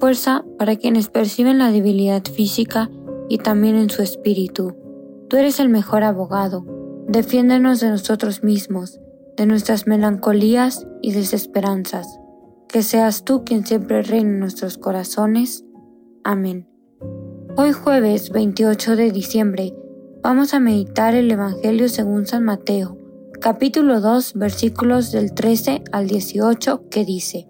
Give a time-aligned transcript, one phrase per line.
[0.00, 2.90] fuerza para quienes perciben la debilidad física
[3.28, 4.74] y también en su espíritu.
[5.28, 6.64] Tú eres el mejor abogado.
[7.06, 8.98] Defiéndenos de nosotros mismos,
[9.36, 12.18] de nuestras melancolías y desesperanzas.
[12.68, 15.64] Que seas tú quien siempre reine en nuestros corazones.
[16.24, 16.66] Amén.
[17.56, 19.74] Hoy jueves 28 de diciembre
[20.22, 22.96] vamos a meditar el Evangelio según San Mateo,
[23.40, 27.49] capítulo 2, versículos del 13 al 18, que dice,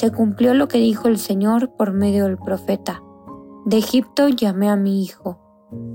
[0.00, 3.02] se cumplió lo que dijo el Señor por medio del profeta.
[3.66, 5.38] De Egipto llamé a mi hijo.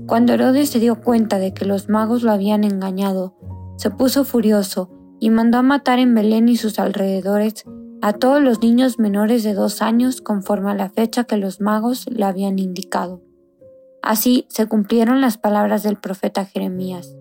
[0.06, 3.34] Cuando Herodes se dio cuenta de que los magos lo habían engañado,
[3.76, 7.64] se puso furioso y mandó a matar en Belén y sus alrededores
[8.00, 12.06] a todos los niños menores de dos años conforme a la fecha que los magos
[12.08, 13.22] le habían indicado.
[14.02, 17.16] Así se cumplieron las palabras del profeta Jeremías.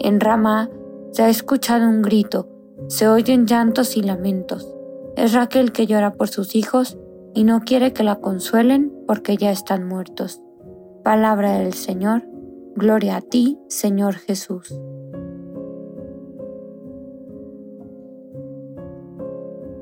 [0.00, 0.70] En Ramá
[1.12, 2.48] se ha escuchado un grito,
[2.88, 4.75] se oyen llantos y lamentos.
[5.16, 6.98] Es Raquel que llora por sus hijos
[7.34, 10.42] y no quiere que la consuelen porque ya están muertos.
[11.02, 12.28] Palabra del Señor,
[12.74, 14.78] gloria a ti, Señor Jesús.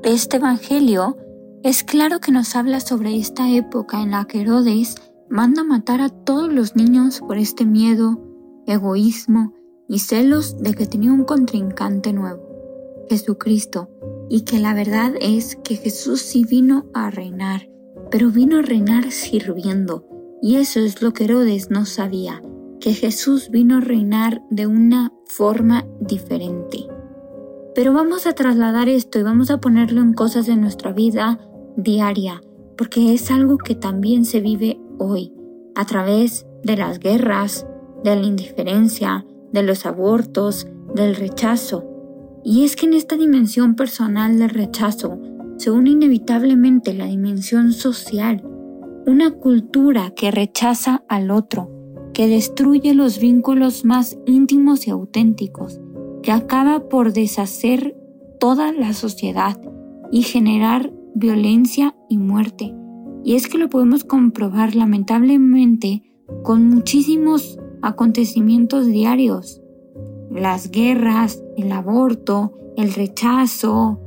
[0.03, 1.17] Este Evangelio
[1.63, 4.95] es claro que nos habla sobre esta época en la que Herodes
[5.29, 8.21] manda matar a todos los niños por este miedo,
[8.67, 9.53] egoísmo
[9.89, 13.89] y celos de que tenía un contrincante nuevo, Jesucristo,
[14.29, 17.69] y que la verdad es que Jesús sí vino a reinar,
[18.11, 20.07] pero vino a reinar sirviendo.
[20.41, 22.41] Y eso es lo que Herodes no sabía,
[22.79, 26.85] que Jesús vino a reinar de una forma diferente.
[27.73, 31.39] Pero vamos a trasladar esto y vamos a ponerlo en cosas de nuestra vida
[31.75, 32.41] diaria,
[32.77, 35.33] porque es algo que también se vive hoy,
[35.75, 37.67] a través de las guerras,
[38.03, 41.94] de la indiferencia, de los abortos, del rechazo.
[42.47, 45.19] Y es que en esta dimensión personal del rechazo
[45.57, 48.47] se une inevitablemente la dimensión social,
[49.07, 51.71] una cultura que rechaza al otro,
[52.13, 55.81] que destruye los vínculos más íntimos y auténticos,
[56.21, 57.97] que acaba por deshacer
[58.39, 59.59] toda la sociedad
[60.11, 62.75] y generar violencia y muerte.
[63.23, 66.03] Y es que lo podemos comprobar lamentablemente
[66.43, 69.63] con muchísimos acontecimientos diarios
[70.35, 73.99] las guerras, el aborto, el rechazo,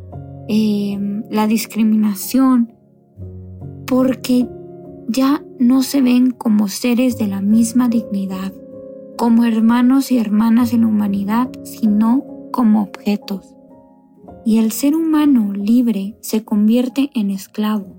[0.48, 2.72] em, la discriminación,
[3.86, 4.46] porque
[5.08, 8.52] ya no se ven como seres de la misma dignidad,
[9.16, 13.54] como hermanos y hermanas en la humanidad, sino como objetos.
[14.44, 17.96] Y el ser humano libre se convierte en esclavo,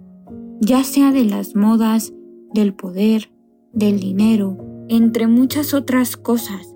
[0.62, 2.13] ya sea de las modas,
[2.53, 3.31] del poder,
[3.73, 4.57] del dinero,
[4.88, 6.69] entre muchas otras cosas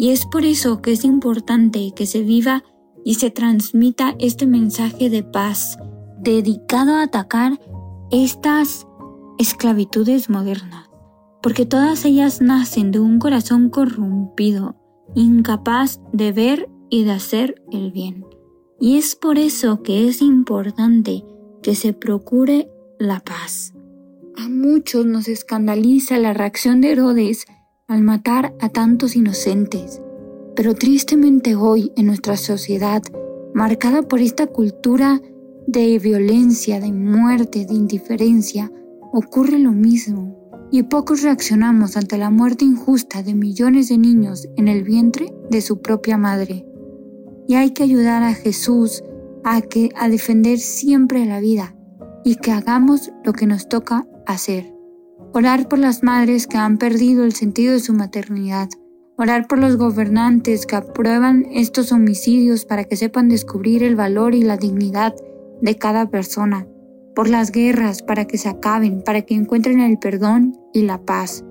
[0.00, 2.64] y es por eso que es importante que se viva
[3.04, 5.76] y se transmita este mensaje de paz
[6.22, 7.60] dedicado a atacar
[8.10, 8.86] estas
[9.38, 10.88] esclavitudes modernas,
[11.42, 14.74] porque todas ellas nacen de un corazón corrompido,
[15.14, 18.24] incapaz de ver y de hacer el bien.
[18.80, 21.26] Y es por eso que es importante
[21.62, 23.74] que se procure la paz.
[24.38, 27.44] A muchos nos escandaliza la reacción de Herodes
[27.90, 30.00] al matar a tantos inocentes.
[30.54, 33.02] Pero tristemente hoy en nuestra sociedad,
[33.52, 35.20] marcada por esta cultura
[35.66, 38.70] de violencia, de muerte, de indiferencia,
[39.12, 40.38] ocurre lo mismo.
[40.70, 45.60] Y pocos reaccionamos ante la muerte injusta de millones de niños en el vientre de
[45.60, 46.64] su propia madre.
[47.48, 49.02] Y hay que ayudar a Jesús
[49.42, 51.74] a que a defender siempre la vida
[52.24, 54.79] y que hagamos lo que nos toca hacer.
[55.32, 58.68] Orar por las madres que han perdido el sentido de su maternidad.
[59.16, 64.42] Orar por los gobernantes que aprueban estos homicidios para que sepan descubrir el valor y
[64.42, 65.14] la dignidad
[65.62, 66.66] de cada persona.
[67.14, 71.44] Por las guerras para que se acaben, para que encuentren el perdón y la paz.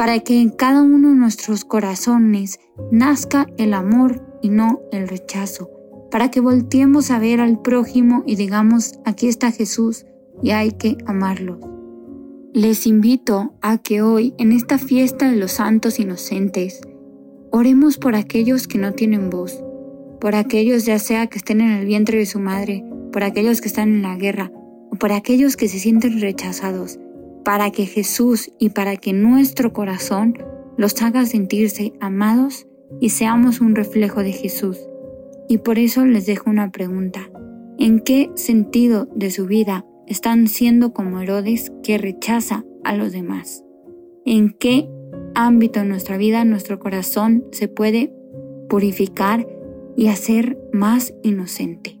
[0.00, 2.58] para que en cada uno de nuestros corazones
[2.90, 5.68] nazca el amor y no el rechazo,
[6.10, 10.06] para que volteemos a ver al prójimo y digamos, aquí está Jesús
[10.42, 11.79] y hay que amarlo.
[12.52, 16.80] Les invito a que hoy, en esta fiesta de los santos inocentes,
[17.52, 19.62] oremos por aquellos que no tienen voz,
[20.20, 23.68] por aquellos ya sea que estén en el vientre de su madre, por aquellos que
[23.68, 24.50] están en la guerra,
[24.90, 26.98] o por aquellos que se sienten rechazados,
[27.44, 30.36] para que Jesús y para que nuestro corazón
[30.76, 32.66] los haga sentirse amados
[33.00, 34.76] y seamos un reflejo de Jesús.
[35.48, 37.30] Y por eso les dejo una pregunta.
[37.78, 43.64] ¿En qué sentido de su vida están siendo como Herodes que rechaza a los demás?
[44.26, 44.90] ¿En qué
[45.36, 48.12] ámbito de nuestra vida nuestro corazón se puede
[48.68, 49.46] purificar
[49.96, 52.00] y hacer más inocente?